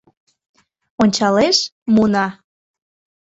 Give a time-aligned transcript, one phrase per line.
[1.01, 1.57] Ончалеш-
[1.93, 2.27] муно.